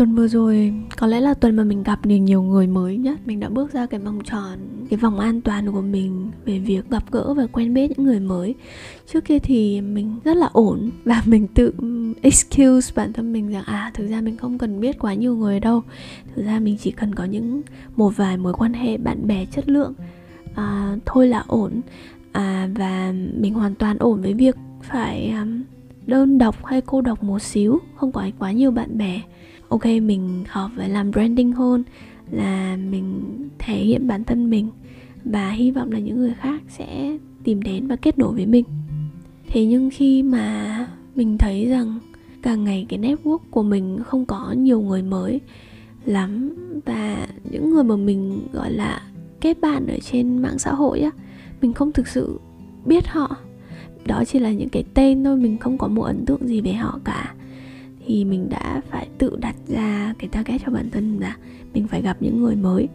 [0.00, 3.18] Tuần vừa rồi có lẽ là tuần mà mình gặp được nhiều người mới nhất.
[3.24, 4.58] Mình đã bước ra cái vòng tròn,
[4.90, 8.20] cái vòng an toàn của mình Về việc gặp gỡ và quen biết những người
[8.20, 8.54] mới.
[9.12, 11.72] Trước kia thì mình rất là ổn Và mình tự
[12.22, 15.60] excuse bản thân mình rằng À thực ra mình không cần biết quá nhiều người
[15.60, 15.82] đâu.
[16.34, 17.62] Thực ra mình chỉ cần có những
[17.96, 19.94] một vài mối quan hệ bạn bè chất lượng
[20.54, 21.80] à, Thôi là ổn.
[22.32, 25.62] À, Và mình hoàn toàn ổn với việc phải um,
[26.06, 29.20] đơn độc hay cô độc một xíu Không có quá nhiều bạn bè
[29.70, 31.84] ok, mình học về làm branding hơn,
[32.30, 33.22] là mình
[33.58, 34.70] thể hiện bản thân mình
[35.24, 38.64] và hy vọng là những người khác sẽ tìm đến và kết nối với mình.
[39.48, 41.98] Thế nhưng khi mà mình thấy rằng
[42.42, 45.40] càng ngày cái network của mình không có nhiều người mới
[46.04, 49.02] lắm và những người mà mình, gọi là,
[49.40, 51.10] kết bạn ở trên mạng xã hội á,
[51.62, 52.40] mình không thực sự
[52.84, 53.36] biết họ,
[54.06, 56.72] đó chỉ là những cái tên thôi, mình không có một ấn tượng gì về
[56.72, 57.34] họ cả
[58.10, 61.36] thì mình đã phải tự đặt ra cái target cho bản thân là
[61.74, 62.88] mình phải gặp những người mới.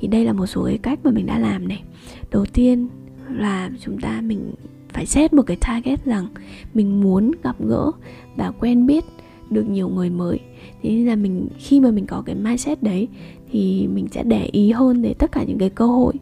[0.00, 1.82] Thì đây là một số cái cách mà mình đã làm này.
[2.30, 2.88] Đầu tiên
[3.28, 4.52] là chúng ta mình
[4.88, 6.26] phải xét một cái target rằng
[6.74, 7.90] mình muốn gặp gỡ
[8.36, 9.04] và quen biết
[9.50, 10.40] được nhiều người mới.
[10.82, 13.08] Thế nên là mình khi mà mình có cái mindset đấy
[13.50, 16.14] thì mình sẽ để ý hơn để tất cả những cái cơ hội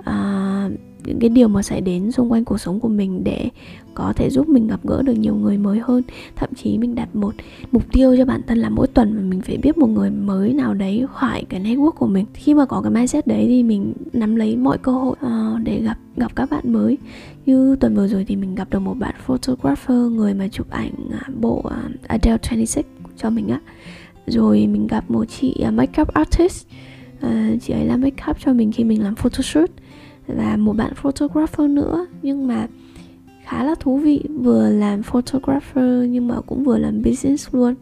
[0.00, 0.72] uh,
[1.06, 3.48] những cái điều mà xảy đến xung quanh cuộc sống của mình để
[3.94, 6.02] có thể giúp mình gặp gỡ được nhiều người mới hơn.
[6.36, 7.34] Thậm chí mình đặt một
[7.72, 10.52] mục tiêu cho bản thân là mỗi tuần mà mình phải biết một người mới
[10.52, 12.26] nào đấy khỏi cái network của mình.
[12.34, 15.80] Khi mà có cái mindset đấy thì mình nắm lấy mọi cơ hội uh, để
[15.80, 16.98] gặp gặp các bạn mới.
[17.46, 20.92] Như tuần vừa rồi thì mình gặp được một bạn photographer người mà chụp ảnh
[21.12, 22.82] à, bộ uh, Adele 26
[23.16, 23.60] cho mình á.
[24.26, 26.66] Rồi mình gặp một chị uh, makeup artist.
[27.26, 29.70] Uh, chị ấy làm makeup cho mình khi mình làm photoshoot
[30.26, 32.66] và một bạn photographer nữa nhưng mà
[33.44, 34.22] khá là thú vị.
[34.28, 37.74] Vừa làm photographer nhưng mà cũng vừa làm business luôn.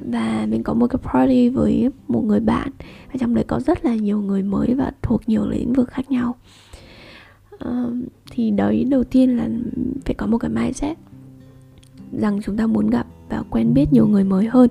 [0.00, 2.70] Và mình có một cái party với một người bạn
[3.06, 6.10] và trong đấy có rất là nhiều người mới và thuộc nhiều lĩnh vực khác
[6.10, 6.36] nhau.
[7.54, 7.94] Uh,
[8.30, 9.48] thì đấy đầu tiên là
[10.04, 10.98] phải có một cái mindset
[12.12, 14.70] rằng chúng ta muốn gặp và quen biết nhiều người mới hơn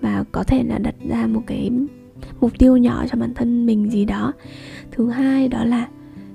[0.00, 1.70] và có thể là đặt ra một cái
[2.40, 4.32] mục tiêu nhỏ cho bản thân mình gì đó.
[4.90, 5.88] Thứ hai đó là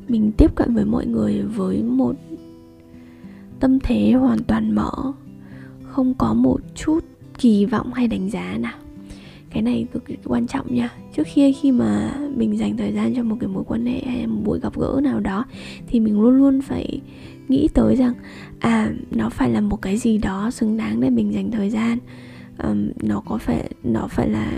[0.08, 2.16] mình tiếp cận với mọi người với một
[3.60, 4.92] tâm thế hoàn toàn mở
[5.84, 7.00] không có một chút
[7.38, 8.78] kỳ vọng hay đánh giá nào.
[9.50, 10.90] Cái này cực kỳ quan trọng nha.
[11.16, 14.28] Trước khi khi mà mình dành thời gian cho một cái mối quan hệ hay
[14.28, 15.46] một buổi gặp gỡ nào đó
[15.88, 17.02] thì mình luôn luôn phải
[17.48, 18.14] nghĩ tới rằng
[18.60, 21.98] à nó phải là một cái gì đó xứng đáng để mình dành thời gian.
[22.64, 24.52] Um, nó có phải nó phải là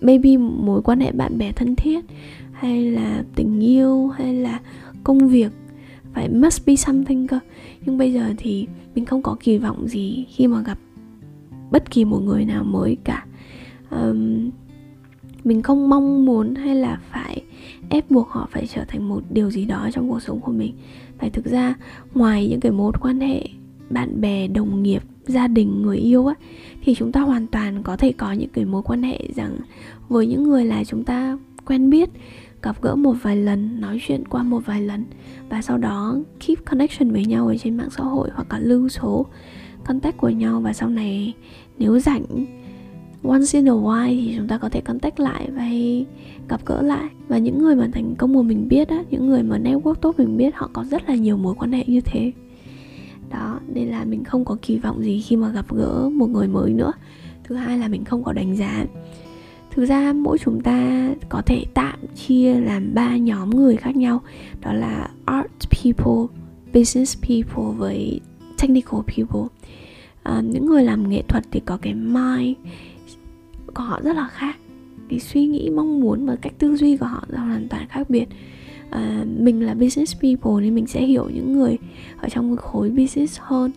[0.00, 2.04] maybe mối quan hệ bạn bè thân thiết
[2.52, 4.60] hay là tình yêu hay là
[5.04, 5.52] công việc
[6.14, 7.38] phải must be something cơ.
[7.86, 10.78] Nhưng bây giờ thì mình không có kỳ vọng gì khi mà gặp
[11.70, 13.24] bất kỳ một người nào mới cả.
[13.90, 14.50] Um,
[15.44, 17.42] mình không mong muốn hay là phải
[17.88, 20.74] ép buộc họ phải trở thành một điều gì đó trong cuộc sống của mình.
[21.18, 21.74] Phải thực ra
[22.14, 23.48] ngoài những cái mối quan hệ
[23.90, 26.34] bạn bè đồng nghiệp gia đình, người yêu á,
[26.82, 29.56] thì chúng ta hoàn toàn có thể có những cái mối quan hệ rằng
[30.08, 32.10] với những người là chúng ta quen biết,
[32.62, 35.04] gặp gỡ một vài lần, nói chuyện qua một vài lần
[35.48, 36.16] và sau đó
[36.46, 39.26] keep connection với nhau ở trên mạng xã hội hoặc là lưu số
[39.84, 41.34] contact của nhau và sau này
[41.78, 42.24] nếu rảnh,
[43.22, 45.68] once in a while thì chúng ta có thể contact lại và
[46.48, 47.08] gặp gỡ lại.
[47.28, 50.14] Và những người mà thành công của mình biết á, những người mà network tốt
[50.18, 52.32] mình biết, họ có rất là nhiều mối quan hệ như thế
[53.30, 56.48] đó nên là mình không có kỳ vọng gì khi mà gặp gỡ một người
[56.48, 56.92] mới nữa.
[57.44, 58.84] Thứ hai là mình không có đánh giá.
[59.70, 64.22] Thực ra mỗi chúng ta có thể tạm chia làm ba nhóm người khác nhau.
[64.60, 66.40] Đó là art people
[66.74, 68.20] business people với
[68.58, 69.48] technical people.
[70.22, 72.56] À, những người làm nghệ thuật thì có cái mind
[73.74, 74.56] của họ rất là khác.
[75.08, 78.10] Cái suy nghĩ mong muốn và cách tư duy của họ là hoàn toàn khác
[78.10, 78.28] biệt
[78.90, 81.78] à, mình là business people nên mình sẽ hiểu những người
[82.20, 83.70] ở trong cái khối business hơn.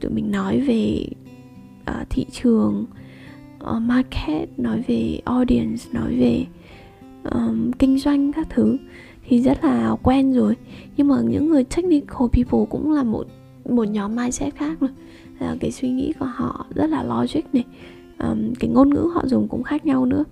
[0.00, 1.06] Tụi mình nói về
[1.90, 2.86] uh, thị trường
[3.64, 6.46] uh, market nói về audience nói về
[7.30, 8.76] um, kinh doanh các thứ
[9.28, 10.56] thì rất là quen rồi.
[10.96, 13.26] Nhưng mà những người technical people cũng là một
[13.68, 14.90] một nhóm mindset khác rồi
[15.38, 17.64] là ờ, cái suy nghĩ của họ rất là logic này.
[18.18, 20.24] Um, cái ngôn ngữ họ dùng cũng khác nhau nữa.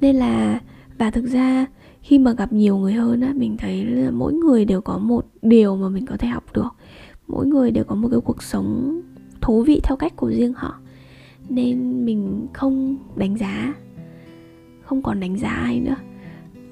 [0.00, 0.60] Nên là
[0.98, 1.66] và thực ra
[2.06, 5.26] khi mà gặp nhiều người hơn á mình thấy là mỗi người đều có một
[5.42, 6.68] điều mà mình có thể học được.
[7.26, 9.00] Mỗi người đều có một cái cuộc sống
[9.40, 10.78] thú vị theo cách của riêng họ.
[11.48, 13.74] Nên mình không đánh giá
[14.84, 15.96] không còn đánh giá ai nữa.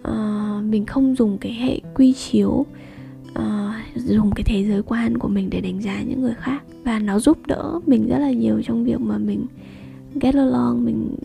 [0.02, 2.66] À, mình không dùng cái hệ quy chiếu
[3.34, 6.62] à, dùng cái thế giới quan của mình để đánh giá những người khác.
[6.84, 9.46] Và nó giúp đỡ mình rất là nhiều trong việc mà mình
[10.20, 11.16] get along mình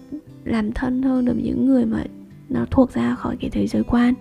[0.44, 2.03] làm thân hơn được những người mà
[2.50, 4.13] nó thuộc ra khỏi cái thế giới quan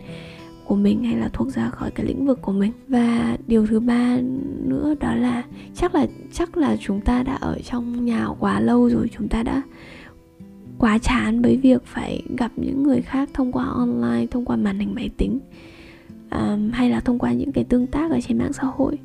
[0.65, 2.73] của mình hay là thuộc ra khỏi cái lĩnh vực của mình.
[2.89, 4.19] Và điều thứ ba
[4.65, 5.43] nữa đó là
[5.75, 9.43] chắc là chắc là chúng ta đã ở trong nhà quá lâu rồi chúng ta
[9.43, 9.63] đã
[10.79, 14.79] quá chán với việc phải gặp những người khác thông qua online thông qua màn
[14.79, 15.39] hình máy tính
[16.31, 18.99] um, hay là thông qua những cái tương tác ở trên mạng xã hội.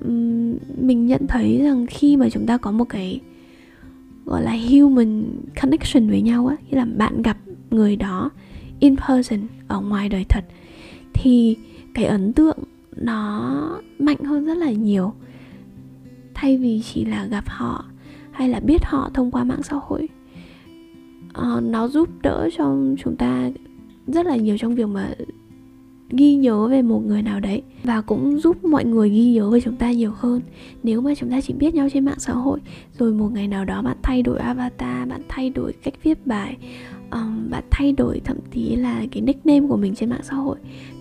[0.00, 3.20] Um, mình nhận thấy rằng khi mà chúng ta có một cái
[4.26, 5.24] gọi là human
[5.62, 7.36] connection với nhau á nghĩa là bạn gặp
[7.70, 8.30] người đó
[8.80, 10.44] in person ở ngoài đời thật
[11.14, 11.56] thì
[11.94, 12.58] cái ấn tượng
[12.96, 15.12] nó mạnh hơn rất là nhiều.
[16.34, 17.84] Thay vì chỉ là gặp họ
[18.30, 20.08] hay là biết họ thông qua mạng xã hội
[21.38, 23.50] uh, nó giúp đỡ cho chúng ta
[24.06, 25.10] rất là nhiều trong việc mà
[26.10, 29.60] ghi nhớ về một người nào đấy và cũng giúp mọi người ghi nhớ về
[29.60, 30.40] chúng ta nhiều hơn.
[30.82, 32.60] Nếu mà chúng ta chỉ biết nhau trên mạng xã hội
[32.98, 36.56] rồi một ngày nào đó bạn thay đổi avatar bạn thay đổi cách viết bài
[37.10, 40.56] um, bạn thay đổi thậm chí là cái nickname của mình trên mạng xã hội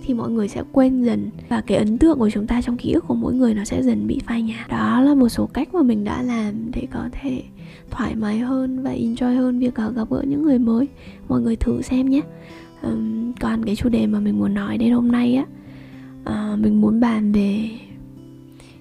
[0.05, 2.91] thì mọi người sẽ quên dần và cái ấn tượng của chúng ta trong ký
[2.91, 4.69] ức của mỗi người nó sẽ dần bị phai nhạt.
[4.69, 7.43] Đó là một số cách mà mình đã làm để có thể
[7.91, 10.87] thoải mái hơn và enjoy hơn việc ờ, gặp gỡ những người mới.
[11.27, 12.21] Mọi người thử xem nhé
[12.81, 15.45] um, còn cái chủ đề mà mình muốn nói đến hôm nay á.
[16.29, 17.69] Uh, mình muốn bàn về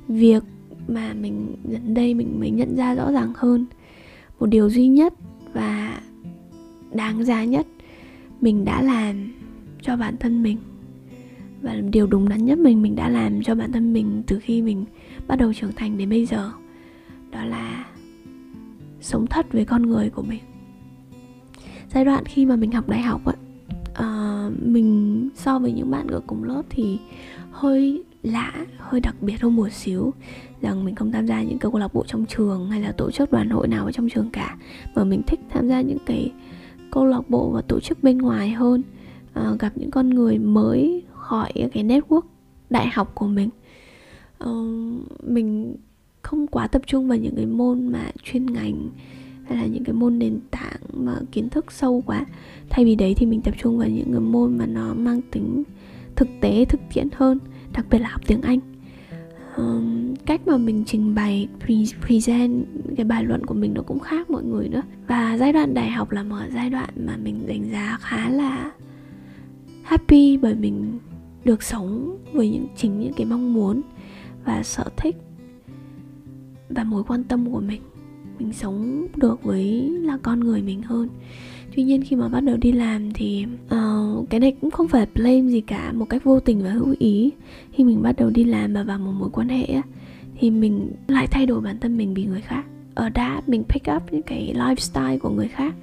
[0.08, 0.42] việc
[0.88, 3.66] mà mình gần đây mình mới nhận ra rõ ràng hơn.
[4.40, 5.14] Một điều duy nhất
[5.52, 6.00] và
[6.92, 7.66] đáng giá nhất
[8.40, 9.32] mình đã làm
[9.82, 10.58] cho bản thân mình.
[11.62, 14.62] Và điều đúng đắn nhất mình mình đã làm cho bản thân mình từ khi
[14.62, 14.84] mình
[15.26, 16.52] bắt đầu trưởng thành đến bây giờ
[17.30, 17.84] đó là
[19.00, 20.40] sống thật với con người của mình.
[21.94, 23.32] Giai đoạn khi mà mình học đại học á
[24.46, 26.98] uh, mình so với những bạn ở cùng lớp thì
[27.50, 30.12] hơi lạ hơi đặc biệt hơn một xíu.
[30.60, 33.32] Rằng mình không tham gia những câu lạc bộ trong trường hay là tổ chức
[33.32, 34.56] đoàn hội nào ở trong trường cả
[34.94, 36.32] mà mình thích tham gia những cái
[36.90, 38.82] câu lạc bộ và tổ chức bên ngoài hơn
[39.40, 42.20] uh, gặp những con người mới khỏi cái network
[42.70, 43.48] đại học của mình.
[44.44, 45.76] Uh, mình
[46.22, 48.88] không quá tập trung vào những cái môn mà chuyên ngành
[49.46, 52.26] hay là những cái môn nền tảng mà kiến thức sâu quá.
[52.70, 55.62] Thay vì đấy thì mình tập trung vào những cái môn mà nó mang tính
[56.16, 57.38] thực tế thực tiễn hơn
[57.72, 58.58] đặc biệt là học tiếng anh.
[59.56, 63.98] Um, cách mà mình trình bày pre- present cái bài luận của mình nó cũng
[63.98, 64.82] khác mọi người nữa.
[65.06, 68.72] Và giai đoạn đại học là một giai đoạn mà mình đánh giá khá là
[69.82, 70.98] happy bởi mình
[71.44, 73.82] được sống với những chính những cái mong muốn
[74.44, 75.16] và sở thích
[76.68, 77.82] và mối quan tâm của mình
[78.38, 81.08] mình sống được với là con người mình hơn.
[81.76, 85.06] Tuy nhiên khi mà bắt đầu đi làm thì uh, cái này cũng không phải
[85.14, 87.30] blame gì cả một cách vô tình và hữu ý.
[87.72, 89.66] Khi mình bắt đầu đi làm và vào một mối quan hệ
[90.38, 92.64] thì mình lại thay đổi bản thân mình vì người khác.
[92.94, 95.74] Ở đã mình pick up những cái lifestyle của người khác.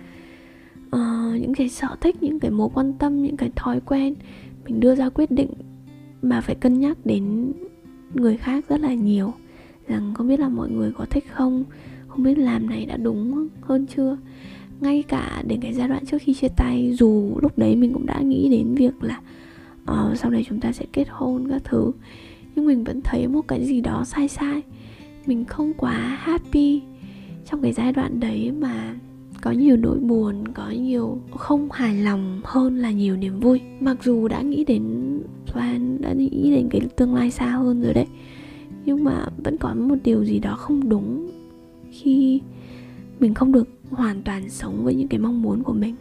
[0.87, 4.15] Uh, những cái sở thích những cái mối quan tâm những cái thói quen
[4.65, 5.49] mình đưa ra quyết định
[6.21, 7.51] mà phải cân nhắc đến
[8.13, 9.33] người khác rất là nhiều
[9.91, 11.63] rằng không biết là mọi người có thích không
[12.07, 14.17] không biết làm này đã đúng hơn chưa.
[14.81, 18.05] Ngay cả đến cái giai đoạn trước khi chia tay dù lúc đấy mình cũng
[18.05, 19.21] đã nghĩ đến việc là
[19.91, 21.91] uh, sau này chúng ta sẽ kết hôn các thứ
[22.55, 24.61] nhưng mình vẫn thấy một cái gì đó sai sai.
[25.25, 26.81] Mình không quá happy
[27.45, 28.95] trong cái giai đoạn đấy mà
[29.41, 33.61] có nhiều nỗi buồn có nhiều không hài lòng hơn là nhiều niềm vui.
[33.79, 34.83] Mặc dù đã nghĩ đến
[35.51, 38.07] plan đã nghĩ đến cái tương lai xa hơn rồi đấy
[38.85, 41.31] nhưng mà vẫn có một điều gì đó không đúng
[41.91, 42.41] khi
[43.19, 45.95] mình không được hoàn toàn sống với những cái mong muốn của mình.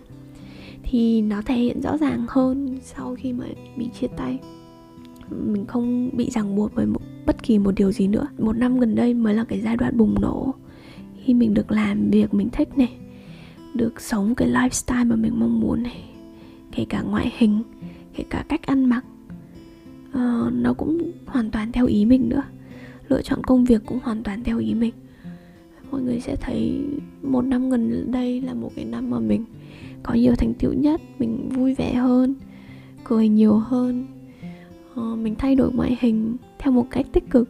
[0.83, 3.45] Thì nó thể hiện rõ ràng hơn sau khi mà
[3.77, 4.39] bị chia tay.
[5.31, 8.27] Mình không bị ràng buộc với một, bất kỳ một điều gì nữa.
[8.39, 10.55] Một năm gần đây mới là cái giai đoạn bùng nổ
[11.25, 12.93] khi mình được làm việc mình thích này
[13.75, 16.05] được sống cái lifestyle mà mình mong muốn này
[16.73, 17.63] kể cả ngoại hình
[18.15, 19.05] kể cả cách ăn mặc.
[20.09, 22.43] Uh, nó cũng hoàn toàn theo ý mình nữa
[23.11, 24.95] lựa chọn công việc cũng hoàn toàn theo ý mình.
[25.91, 26.85] Mọi người sẽ thấy
[27.23, 29.45] một năm gần đây là một cái năm mà mình
[30.03, 32.35] có nhiều thành tựu nhất mình vui vẻ hơn
[33.05, 34.07] cười nhiều hơn.
[34.93, 37.49] Uh, mình thay đổi ngoại hình theo một cách tích cực.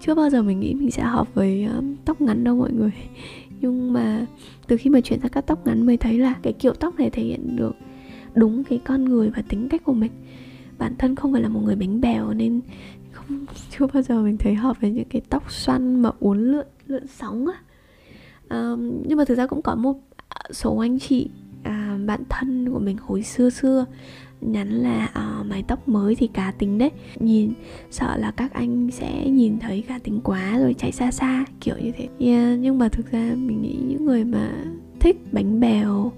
[0.00, 2.92] Chưa bao giờ mình nghĩ mình sẽ hợp với uh, tóc ngắn đâu mọi người.
[3.60, 4.26] Nhưng mà
[4.66, 7.10] từ khi mà chuyển sang cắt tóc ngắn mới thấy là cái kiểu tóc này
[7.10, 7.76] thể hiện được
[8.34, 10.12] đúng cái con người và tính cách của mình.
[10.78, 12.60] Bản thân không phải là một người bánh bèo nên
[13.28, 16.66] không chưa bao giờ mình thấy hợp với những cái tóc xoăn mà uốn lượn
[16.86, 17.60] lượn sóng á.
[18.50, 19.96] Um, nhưng mà thực ra cũng có một
[20.28, 21.30] à, số anh chị
[21.62, 23.86] à, bạn thân của mình hồi xưa xưa
[24.40, 25.08] nhắn là
[25.40, 26.90] uh, mái tóc mới thì cá tính đấy.
[27.18, 27.52] Nhìn
[27.90, 31.76] sợ là các anh sẽ nhìn thấy cá tính quá rồi chạy xa xa kiểu
[31.78, 32.08] như thế.
[32.18, 34.64] Yeah, à, nhưng mà thực ra mình nghĩ những người mà
[35.00, 36.12] thích bánh bèo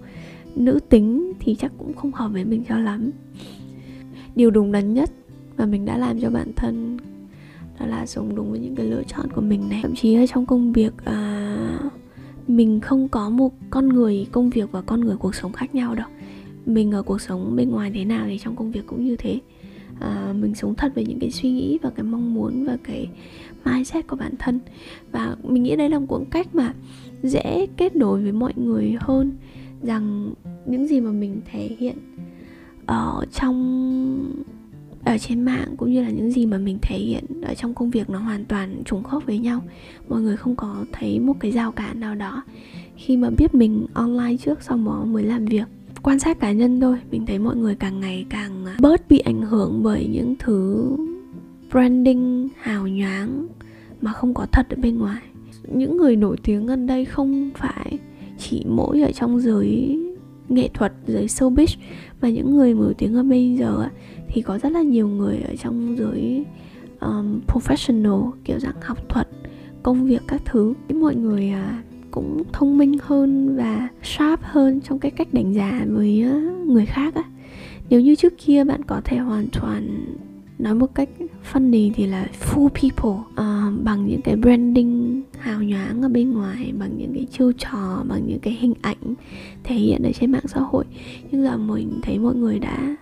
[0.56, 3.10] nữ tính thì chắc cũng không hợp với mình cho lắm.
[4.34, 5.10] Điều đúng đắn nhất
[5.58, 6.98] mà mình đã làm cho bản thân
[7.80, 9.80] đó là sống đúng với những cái lựa chọn của mình này.
[9.82, 11.80] Thậm chí ở trong công việc à,
[12.48, 15.94] mình không có một con người công việc và con người cuộc sống khác nhau
[15.94, 16.08] đâu.
[16.66, 19.40] Mình ở cuộc sống bên ngoài thế nào thì trong công việc cũng như thế.
[20.00, 23.08] À, mình sống thật với những cái suy nghĩ và cái mong muốn và cái
[23.64, 24.60] mindset của bản thân.
[25.12, 26.74] Và mình nghĩ đây là một cách mà
[27.22, 29.32] dễ kết nối với mọi người hơn
[29.82, 30.32] rằng
[30.66, 31.96] những gì mà mình thể hiện
[32.86, 34.44] ở trong
[35.06, 37.90] ở trên mạng cũng như là những gì mà mình thể hiện ở trong công
[37.90, 39.60] việc nó hoàn toàn trùng khớp với nhau.
[40.08, 42.42] Mọi người không có thấy một cái rào cản nào đó.
[42.96, 45.64] Khi mà biết mình online trước xong đó mới làm việc,
[46.02, 49.18] quan sát cá nhân thôi, mình thấy mọi người càng ngày càng à, bớt bị
[49.18, 50.90] ảnh hưởng bởi những thứ
[51.70, 53.46] branding hào nhoáng
[54.00, 55.22] mà không có thật ở bên ngoài.
[55.74, 57.98] Những người nổi tiếng gần đây không phải
[58.38, 59.98] chỉ mỗi ở trong giới
[60.48, 61.76] nghệ thuật, giới showbiz,
[62.20, 63.88] mà những người nổi tiếng ở bây giờ
[64.28, 66.44] thì có rất là nhiều người ở trong giới
[67.00, 69.28] um, professional kiểu dạng học thuật
[69.82, 70.74] công việc các thứ.
[70.94, 75.84] Mọi người à, cũng thông minh hơn và sharp hơn trong cái cách đánh giá
[75.88, 76.24] với
[76.66, 77.22] người khác á.
[77.90, 80.04] Nếu như trước kia bạn có thể hoàn toàn
[80.58, 81.08] nói một cách
[81.52, 86.72] funny thì là fool people uh, bằng những cái branding hào nhoáng ở bên ngoài
[86.78, 89.14] bằng những cái chiêu trò bằng những cái hình ảnh
[89.64, 90.84] thể hiện ở trên mạng xã hội.
[91.30, 92.96] Nhưng giờ mình thấy mọi người đã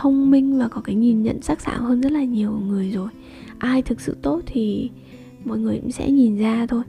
[0.00, 3.08] thông minh và có cái nhìn nhận sắc sảo hơn rất là nhiều người rồi.
[3.58, 4.90] Ai thực sự tốt thì
[5.44, 6.82] mọi người cũng sẽ nhìn ra thôi.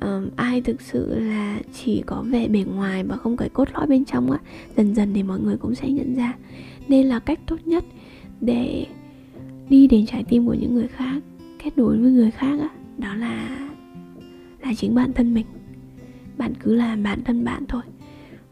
[0.00, 3.86] Um, ai thực sự là chỉ có vẻ bề ngoài mà không cái cốt lõi
[3.86, 4.38] bên trong á
[4.76, 6.34] dần dần thì mọi người cũng sẽ nhận ra.
[6.88, 7.84] Nên là cách tốt nhất
[8.40, 8.86] để
[9.68, 11.22] đi đến trái tim của những người khác
[11.64, 13.58] kết nối với người khác á đó là
[14.62, 15.46] là chính bản thân mình.
[16.38, 17.82] Bạn cứ làm bản thân bạn thôi.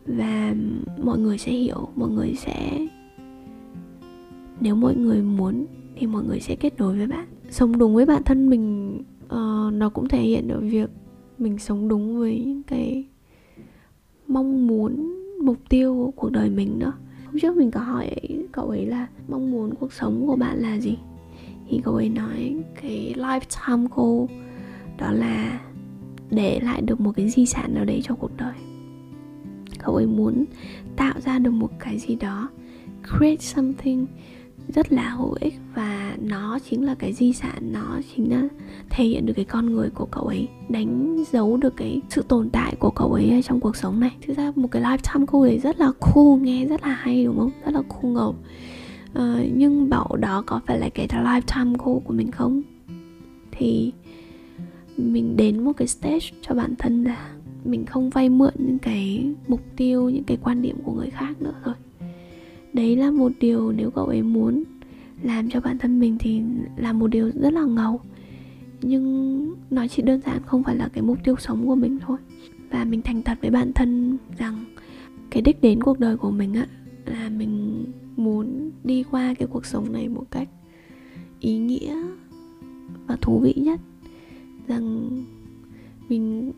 [0.06, 0.54] Và
[1.02, 2.86] mọi người sẽ hiểu mọi người sẽ
[4.60, 7.26] nếu mọi người muốn thì mọi người sẽ kết nối với bạn.
[7.50, 10.90] Sống đúng với bản thân mình uh, nó cũng thể hiện ở việc
[11.38, 13.04] mình sống đúng với những cái
[14.26, 16.92] mong muốn mục tiêu của cuộc đời mình nữa
[17.34, 18.10] hôm trước mình có hỏi
[18.52, 20.98] cậu ấy là mong muốn cuộc sống của bạn là gì?
[21.68, 24.38] Thì cậu ấy nói cái lifetime goal
[24.98, 25.60] đó là
[26.30, 28.54] để lại được một cái di sản nào đấy cho cuộc đời.
[29.78, 30.44] Cậu ấy muốn
[30.96, 32.48] tạo ra được một cái gì đó
[33.02, 34.06] create something
[34.68, 38.48] rất là hữu ích và nó chính là cái di sản nó chính là
[38.90, 42.50] thể hiện được cái con người của cậu ấy đánh dấu được cái sự tồn
[42.50, 44.10] tại của cậu ấy trong cuộc sống này.
[44.26, 47.38] Thực ra một cái lifetime cô ấy rất là cool nghe rất là hay đúng
[47.38, 47.50] không?
[47.64, 48.34] Rất là cool ngầu.
[49.18, 52.62] Uh, nhưng bảo đó có phải là cái lifetime goal của mình không?
[53.50, 53.92] Thì
[54.96, 57.30] mình đến một cái stage cho bản thân là
[57.64, 61.42] mình không vay mượn những cái mục tiêu những cái quan điểm của người khác
[61.42, 61.74] nữa rồi
[62.74, 64.64] đấy là một điều nếu cậu ấy muốn
[65.22, 66.42] làm cho bản thân mình thì
[66.76, 68.00] là một điều rất là ngầu.
[68.82, 72.18] Nhưng nó chỉ đơn giản không phải là cái mục tiêu sống của mình thôi.
[72.70, 74.64] Và mình thành thật với bản thân rằng
[75.30, 76.66] cái đích đến cuộc đời của mình á,
[77.06, 77.84] là mình
[78.16, 80.48] muốn đi qua cái cuộc sống này một cách
[81.40, 82.02] ý nghĩa
[83.06, 83.80] và thú vị nhất.
[84.66, 85.10] Rằng
[86.08, 86.52] mình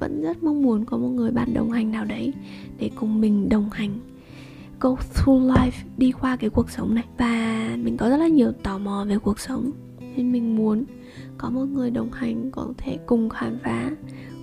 [0.00, 2.32] vẫn rất mong muốn có một người bạn đồng hành nào đấy
[2.78, 3.90] để cùng mình đồng hành
[4.82, 7.04] go through life, đi qua cái cuộc sống này.
[7.18, 9.70] Và mình có rất là nhiều tò mò về cuộc sống.
[10.16, 10.84] Nên mình muốn
[11.38, 13.90] có một người đồng hành có thể cùng khám phá,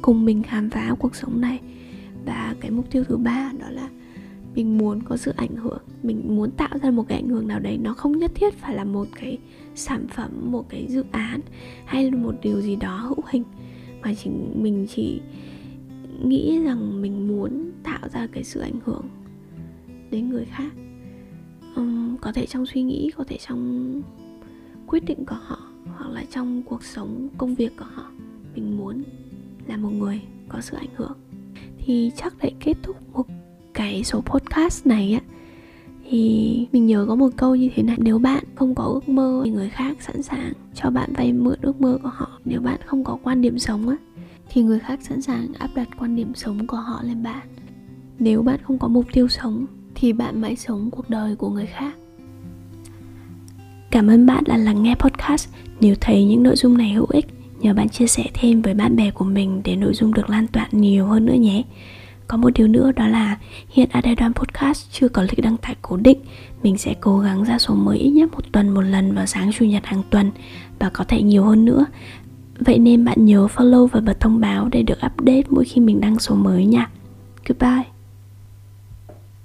[0.01, 1.59] cùng mình khám phá cuộc sống này.
[2.25, 3.89] Và cái mục tiêu thứ ba đó là
[4.55, 5.81] mình muốn có sự ảnh hưởng.
[6.03, 7.77] Mình muốn tạo ra một cái ảnh hưởng nào đấy.
[7.77, 9.37] Nó không nhất thiết phải là một cái
[9.75, 11.39] sản phẩm, một cái dự án
[11.85, 13.43] hay là một điều gì đó hữu hình.
[14.01, 15.21] Mà chỉ mình chỉ
[16.23, 19.03] nghĩ rằng mình muốn tạo ra cái sự ảnh hưởng
[20.11, 20.73] đến người khác.
[21.75, 24.01] Um, có thể trong suy nghĩ có thể trong
[24.87, 25.59] quyết định của họ
[25.97, 28.11] hoặc là trong cuộc sống công việc của họ
[28.55, 29.03] mình muốn
[29.67, 31.17] là một người có sự ảnh hưởng.
[31.77, 33.25] Thì chắc để kết thúc một
[33.73, 35.21] cái số podcast này á
[36.09, 37.97] thì mình nhớ có một câu như thế này.
[37.99, 41.59] Nếu bạn không có ước mơ thì người khác sẵn sàng cho bạn vay mượn
[41.61, 42.39] ước mơ của họ.
[42.45, 43.97] Nếu bạn không có quan điểm sống á
[44.49, 47.47] thì người khác sẵn sàng áp đặt quan điểm sống của họ lên bạn.
[48.19, 49.65] Nếu bạn không có mục tiêu sống
[49.99, 51.93] thì bạn mãi sống cuộc đời của người khác.
[53.91, 55.49] Cảm ơn bạn đã lắng nghe podcast.
[55.79, 57.25] Nếu thấy những nội dung này hữu ích,
[57.59, 60.47] nhờ bạn chia sẻ thêm với bạn bè của mình để nội dung được lan
[60.47, 61.63] tỏa nhiều hơn nữa nhé.
[62.27, 63.37] Có một điều nữa đó là
[63.69, 66.19] hiện Adedan Podcast chưa có lịch đăng tải cố định.
[66.63, 69.51] Mình sẽ cố gắng ra số mới ít nhất một tuần một lần vào sáng
[69.51, 70.31] chủ nhật hàng tuần
[70.79, 71.85] Và có thể nhiều hơn nữa.
[72.59, 76.01] Vậy nên bạn nhớ follow và bật thông báo để được update mỗi khi mình
[76.01, 76.89] đăng số mới nha.
[77.47, 77.98] Goodbye.